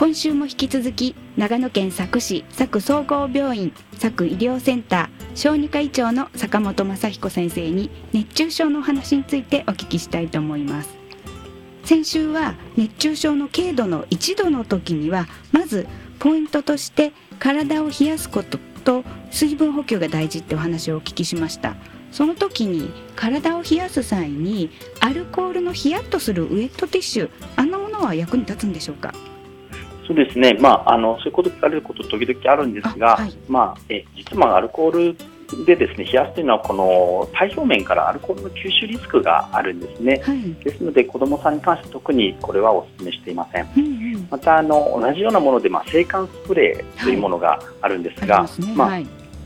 [0.00, 3.70] 今週も引き続き長野県佐久市佐久総合病院
[4.00, 10.88] 佐久医療センター小児科医長の坂本雅彦先生に熱中症のお話についてお聞きしたいと思います。
[11.84, 15.86] 先週は熱中症の軽度の1度の時にはまず
[16.18, 21.76] ポイントとして体を冷やすことと水分補給が大事ってお話をお聞きしました。
[22.10, 24.70] その時に体を冷やす際に
[25.00, 29.12] アルコールのヒヤッとするウエットティッシュあんなものは役に立つんでしょうか？
[30.10, 48.98] そうですね、まあ、あのそういうこと聞かれること時々あるんですが、はい、まあ、え実はアルコールでですね冷やすというのはこの体表面からアルコールの吸収リスクがあるんですね、はい、ですので子どもさんに関して特にこれはお勧めしていません、うんうん、またあの同じようなもので、まあ、制汗スプレーというものがあるんですが、はい、まあ、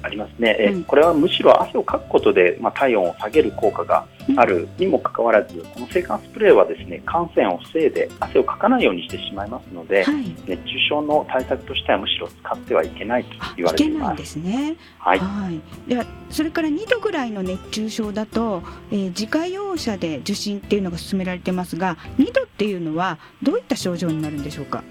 [0.04, 4.06] ありますね、うん、これはむしろ汗をかくことで、まあ、体温を下げる効果が
[4.36, 14.16] あるにもかかわらず、この制汗スプレーはですね感染を防いで汗をかかないようにしてしまいますので、はい、熱中症の対策としてはむしろ使ってはいけないと言われています。
[14.16, 14.76] ですね。
[14.98, 15.18] はい。
[15.18, 24.84] はい、ではそれから2度ぐらいの熱中症だと、えー、自家用車で受診っていうのが勧められてますが、2度っていうのはどういった症状になるんでしょうか？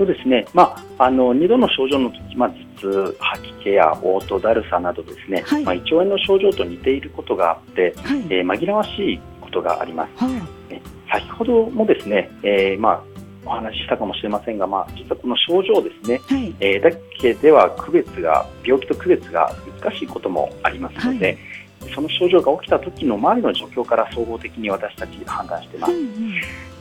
[0.00, 10.24] そうですね、まあ、あの2度の症状の時、まあ、頭痛、吐き気や嘔吐、だるさなどですね、はい、まあ、胃腸炎の症状と似ていることがあって、はい、えー、紛らわしいことがあります。
[10.24, 21.38] はい、先ほどもですね、えー、まあお話ししたかもしれませんが、まあ、実はこの症状ですね、はい、えー、だけでは区別が病気と区別が難しいこともありますので、
[21.80, 25.92] はい、その症状が起きた時の周りの状況から総合的に私たち判断しています。
[25.92, 26.10] うんうん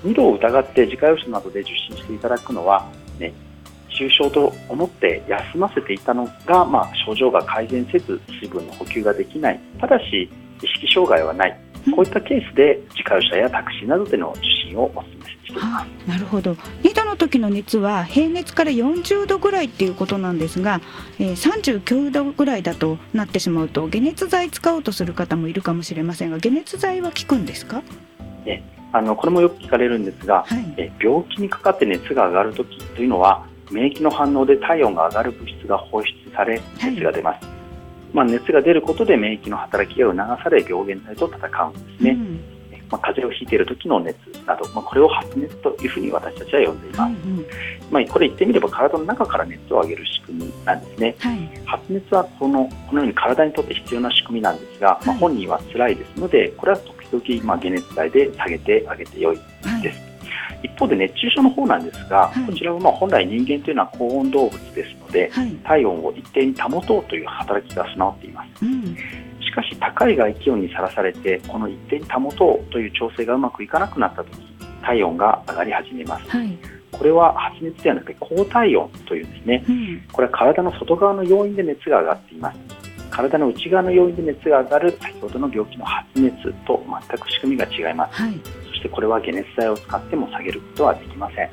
[0.04, 2.88] 2度を疑って自家用車などで受診していただくのは
[3.20, 3.34] ね、
[3.98, 10.30] 重症と思って休ませていたのが、まあ、症状が改善せず水分の補給ができないただし
[10.62, 11.60] 意識障害はない
[11.96, 16.10] こういったケースで自家用車やタクシーなどでの受診をお勧めしています。
[16.10, 16.52] なるほど。
[16.84, 20.82] 2度の時の熱は平熱から40度ぐらいっていうことなんですが、
[21.20, 27.82] えー、39度ぐらいだとなってしまうと解熱剤使おうとする方もいるかもしれませんが、解熱剤は効くんですか？
[28.46, 37.54] ね、あのこれもよく聞かれるんですが、はい、え病気にかかって熱が上がるときというのは免疫の反応で体温が上がる物質が放出され熱が出ます、はい、
[38.14, 42.42] まあ、熱が出ることで免疫の働きが促され病原体と戦うんですね、うん、
[42.90, 47.46] まあ、風邪をひいている時の熱など、まあ、これを発熱というふうに私たちは呼んでいます、うんうん、
[47.92, 56.78] まあ、これ言ってみれば体の中から熱を上げる仕組みなんですね、はい、発熱はこのこのように体にとって必要な仕組みなんですが、まあ、本人は辛いですのでこれは
[57.12, 59.38] 時々、まあ、解熱剤で下げてあげてよい
[59.82, 60.00] です。
[60.00, 60.09] はい、
[60.64, 68.66] 一方で熱中症の方なんですが、はい、こちらはまあ本来人間というのは高温動物ですので、はい、体温を一定に保とうという働きが備わっています。
[68.66, 68.96] うん。
[69.50, 74.38] しかし高い外気温にさらされてこの一定に保とうという調整がうまくいかなくなった時
[74.84, 76.58] 体温が上がり始めます、はい、
[76.92, 82.60] これは発熱ではなくて高体温というんですね、うん、これは体の外側の要因で熱が上がっています。
[83.10, 91.50] 体の内側の要因で熱が上がる先ほどの病気の発熱と全く仕組みが違います、はい、そしてこれは解熱剤を使っても下げることはできません。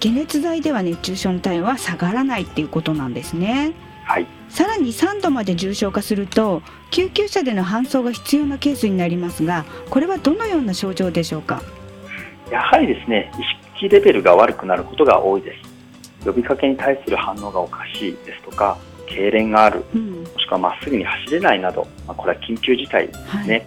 [0.00, 3.72] 解熱剤では熱中症の体温は下がらないっていうことなんですね。
[4.04, 4.26] はい。
[4.48, 11.62] さらに3度まで重症化すると救急車での搬送が必要なケースになりますがこれはどのような症状でしょうか？
[12.50, 15.56] やはりですね意識レベルが悪くなることが多いで
[16.20, 16.24] す。
[16.24, 23.66] 呼びかけに対する反応がおかしいですとか痙攣がある、うん、もしくはまっすぐに走れないなど、まあ、これは緊急事態ですね、はい、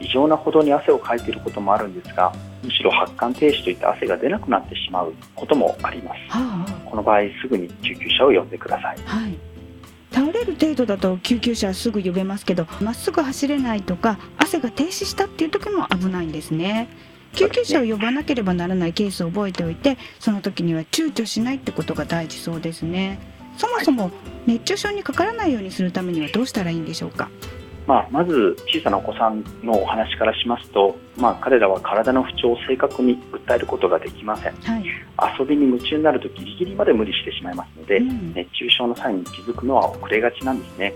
[0.00, 9.38] 異常なほどに汗をかいていることもあるんですがむしろ発汗停止といった汗が出なくなってしまうこともあります、はあ、この場合すぐに救急車を呼んでください、はい、
[10.12, 16.88] 倒れる程度だと救急車すぐ呼べますけどまっすぐ走れないとか汗が停止したっていう時も危ないんですね。
[17.34, 23.20] 救急車を呼ばなければならないケースを覚えておいてその時には躊躇しないってことが大事そうですね。
[23.58, 24.10] そもそも
[24.46, 27.28] 熱中症にかからないようにするためにはどうしたらいいんでしょうか？
[27.88, 34.84] まあ、まず小さなお子さんのお話からしますと、まあ、彼らは体の不調を正確に訴えることができません、はい、
[35.40, 40.92] 遊びに夢中になるとギリギリまで無理してしまいますので、うん、熱中症の際に気づくのは遅れがちなんですね。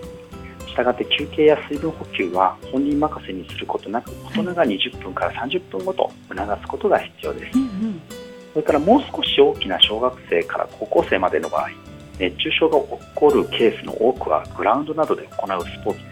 [0.66, 8.02] したがって休憩や水分補給は本人任せにすることなく大人が20分から30分ごと促すことが必要です、うんうん、
[8.52, 11.70] それからもう少し大きな小学生から高校生までの場合
[12.18, 16.11] 熱中症が起こるケースの多くはグラウンドなどで行うスポーツ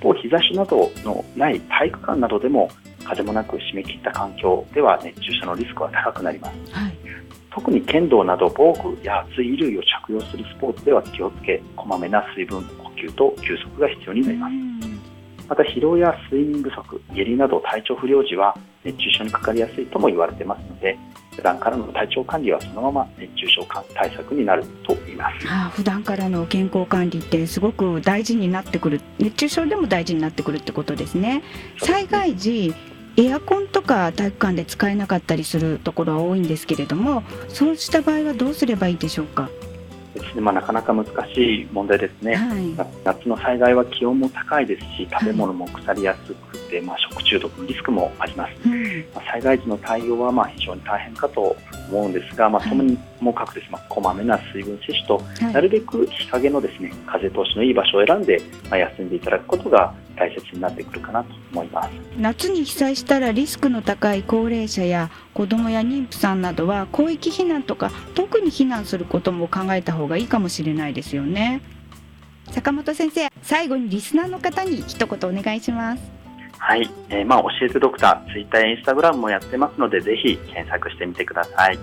[0.00, 2.70] 方日差しなどのない体育館などでも
[3.04, 6.96] 風もなく締め切った環境では熱中症のリスクは高くなります、はい、
[7.52, 14.52] 特に剣道など防具や厚い衣類を着用するスポーツでは気をつけこまめな水分補給と休息が必要になります、
[15.48, 20.96] また疲労や睡眠不足下痢など体調不良時は熱中症にかかりやすいとも言われてますので
[21.36, 29.00] 普段からの体調管理はそのまま熱中症対策になると言います、はあ、普段からの健康管理ってすごく大事になってくる。
[29.18, 31.42] 熱中症でも大事になってくるってことですね。
[31.78, 32.74] 災害時
[33.16, 39.50] エアコンとか体育館で使えなかったりするところは多いんですけれどもそうした場合はどうすればいいでしょうか？
[40.38, 51.56] まあ、なかなか難しい問題ですね、はい、夏の災害は気温も高いですし食べ物も腐りやすくて、まあ、食中毒のリスクもあります、うん、まあ、災害時の対応はまあ非常に大変かと
[51.90, 58.40] 思うんですが、まあ、ともにもかくです、まあ、こまめな水分摂取と、はい、なるべく日陰のですね風通しのいい場所を選んで、
[58.70, 71.62] まあ、休んでいただくことが大切になってくるかなと思います夏に被災したらリスクの高い高齢者や子どもや妊婦さんなどは広域避難とか特に避難することも考えた方がいいかもしれないですよね
[72.50, 76.20] 坂本先生最後にリスナーの方に一言お願いします
[76.58, 81.78] はい、えー、まあ教えてドクター、ツイッターやインスタグラムもやってますので、ぜひ検索してみてください。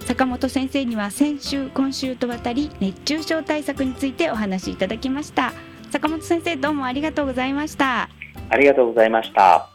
[0.00, 5.52] 坂本先生には先週、今週と渡り熱中症対策についてお話しいただきました。
[5.92, 8.08] 坂本先生、どうもありがとうございました。
[8.48, 9.68] ありがとうございました。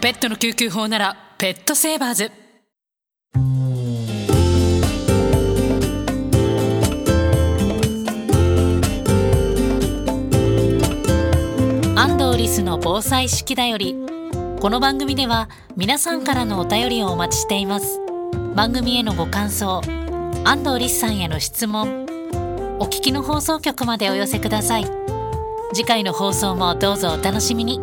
[0.00, 2.30] ペットの救急法ならペットセーバーズ
[12.36, 13.96] リスの防災式だより
[14.60, 18.00] この番組では皆さんからのお便りをお待ちしています。
[18.54, 19.80] 番組へのご感想
[20.44, 22.06] 安藤リスさんへの質問
[22.78, 24.86] お聞きの放送局までお寄せください。
[25.72, 27.80] 次回の放送もどうぞお楽しみに。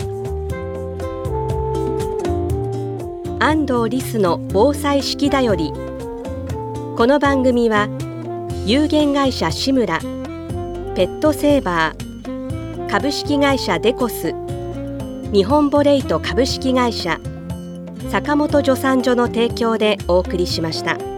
[3.40, 7.88] 安藤リスの防災式だよりこの番組は
[8.66, 10.06] 有限会社志村ペ
[11.06, 14.36] ットセーバー株式会社デコス
[15.34, 17.18] 日本ボレイト株式会社
[18.10, 21.11] 坂本助産所の提供でお送りしました。